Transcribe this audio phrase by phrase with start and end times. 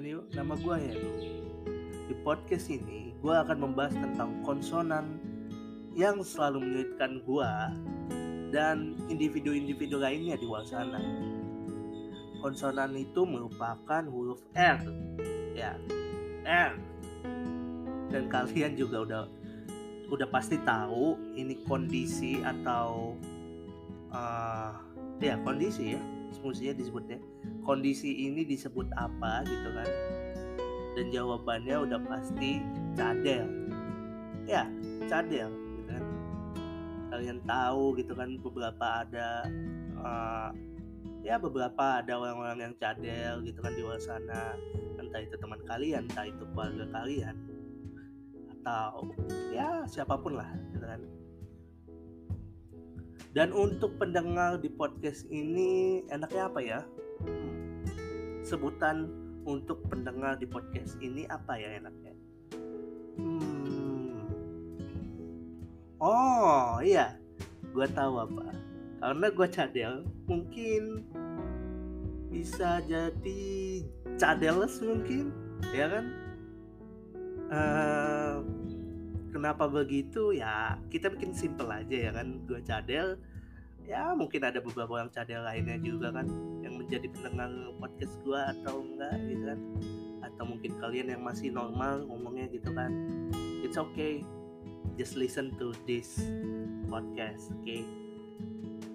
[0.00, 1.12] Yuk, nama gue Heru.
[2.08, 5.20] Di podcast ini, gue akan membahas tentang konsonan
[5.92, 7.52] yang selalu menyulitkan gue
[8.48, 10.96] dan individu-individu lainnya di luar sana.
[12.40, 14.80] Konsonan itu merupakan huruf R,
[15.52, 15.76] ya,
[16.48, 16.72] R.
[18.08, 19.22] Dan kalian juga udah
[20.08, 23.20] udah pasti tahu ini kondisi atau
[24.08, 24.72] uh,
[25.20, 26.02] ya kondisi ya,
[26.32, 27.18] semestinya disebutnya
[27.62, 29.88] kondisi ini disebut apa gitu kan.
[30.98, 32.58] Dan jawabannya udah pasti
[32.98, 33.46] cadel.
[34.46, 34.66] Ya
[35.06, 36.02] cadel gitu kan.
[37.10, 39.46] Kalian tahu gitu kan beberapa ada
[40.00, 40.50] uh,
[41.20, 44.54] ya beberapa ada orang-orang yang cadel gitu kan di luar sana.
[44.98, 47.36] Entah itu teman kalian entah itu keluarga kalian.
[48.60, 49.14] Atau
[49.50, 51.00] ya siapa pun lah gitu kan
[53.30, 56.80] dan untuk pendengar di podcast ini enaknya apa ya
[58.42, 59.06] sebutan
[59.46, 62.14] untuk pendengar di podcast ini apa ya enaknya?
[63.20, 64.26] Hmm.
[66.00, 67.16] Oh iya,
[67.72, 68.52] gue tahu apa.
[69.00, 69.94] Karena gue cadel,
[70.28, 71.04] mungkin
[72.28, 73.42] bisa jadi
[74.20, 75.32] cadeles mungkin,
[75.72, 76.04] ya kan?
[77.50, 78.36] Uh,
[79.32, 80.76] kenapa begitu ya?
[80.92, 82.44] Kita bikin simple aja ya kan.
[82.44, 83.16] Gue cadel,
[83.90, 86.30] ya mungkin ada beberapa orang cadel lainnya juga kan
[86.62, 87.50] yang menjadi pendengar
[87.82, 89.60] podcast gua atau enggak gitu kan.
[90.22, 92.94] Atau mungkin kalian yang masih normal ngomongnya gitu kan.
[93.66, 94.22] It's okay.
[94.94, 96.22] Just listen to this
[96.86, 97.66] podcast oke?
[97.66, 97.82] Okay?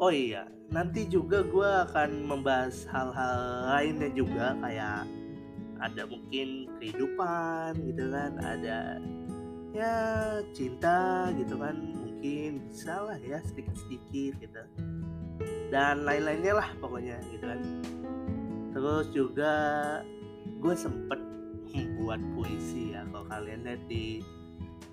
[0.00, 3.38] oh iya nanti juga gua akan membahas hal-hal
[3.68, 5.04] lainnya juga kayak
[5.78, 8.32] ada mungkin kehidupan gitu kan.
[8.42, 8.98] Ada
[9.70, 9.94] ya
[10.50, 14.62] cinta gitu kan mungkin bisa lah ya sedikit-sedikit gitu.
[15.72, 17.60] Dan lain-lainnya lah pokoknya gitu kan.
[18.76, 19.54] Terus juga
[20.60, 21.16] gue sempet
[21.72, 24.20] membuat puisi ya kalau kalian lihat di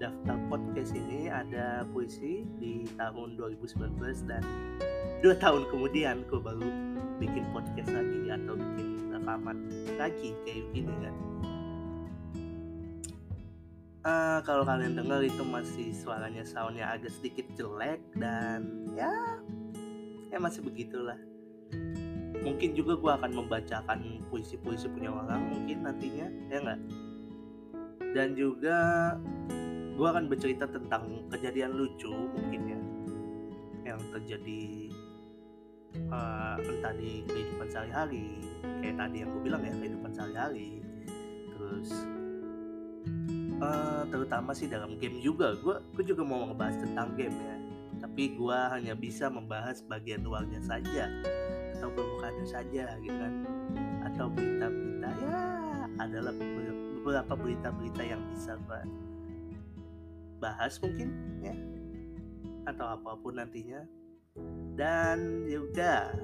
[0.00, 4.40] daftar podcast ini ada puisi di tahun 2019 dan
[5.20, 6.68] dua tahun kemudian gue baru
[7.20, 9.58] bikin podcast lagi atau bikin rekaman
[10.00, 11.14] lagi kayak gini kan
[14.04, 19.12] uh, kalau kalian dengar itu masih suaranya soundnya agak sedikit jelek dan ya
[20.30, 21.18] ya masih begitulah.
[22.40, 26.80] Mungkin juga gue akan membacakan puisi-puisi punya orang mungkin nantinya ya enggak
[28.10, 28.78] dan juga
[29.94, 32.80] gue akan bercerita tentang kejadian lucu mungkin ya
[33.92, 34.90] yang terjadi
[36.10, 38.40] uh, entah di kehidupan sehari-hari
[38.80, 40.80] kayak tadi yang gue bilang ya kehidupan sehari-hari.
[41.52, 41.88] Terus
[43.60, 45.54] uh, terutama sih dalam game juga.
[45.60, 47.56] Gue gue juga mau ngebahas tentang game ya.
[48.00, 51.06] Tapi gue hanya bisa membahas bagian luarnya saja.
[51.76, 53.34] Atau permukaannya saja gitu kan.
[54.08, 55.38] Atau berita-berita ya
[56.00, 58.80] adalah beberapa berita-berita yang bisa gue
[60.40, 61.08] bahas mungkin
[61.44, 61.56] ya.
[62.68, 63.84] Atau apa pun nantinya.
[64.78, 66.16] Dan juga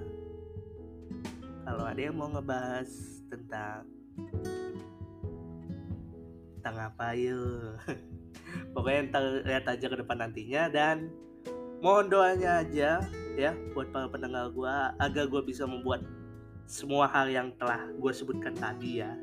[1.67, 2.89] kalau ada yang mau ngebahas
[3.27, 3.85] tentang
[6.67, 7.79] tentang apa yuk
[8.75, 11.15] pokoknya ntar lihat aja ke depan nantinya dan
[11.79, 13.07] mohon doanya aja
[13.39, 16.03] ya buat para pendengar gue agar gue bisa membuat
[16.67, 19.15] semua hal yang telah gue sebutkan tadi ya.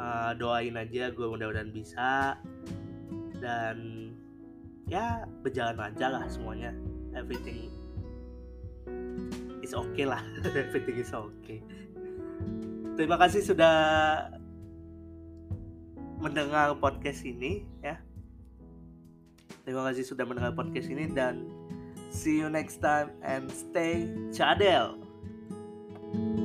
[0.00, 2.40] Uh, doain aja gue mudah-mudahan bisa
[3.36, 3.76] dan
[4.88, 6.72] ya berjalan lancar lah semuanya.
[7.12, 7.68] Everything
[9.60, 10.24] is okay lah.
[10.48, 11.60] Everything is okay.
[12.96, 13.76] Terima kasih sudah
[16.22, 17.98] mendengar podcast ini ya.
[19.66, 21.50] Terima kasih sudah mendengar podcast ini dan
[22.14, 25.02] see you next time and stay chadel.
[26.12, 26.41] thank you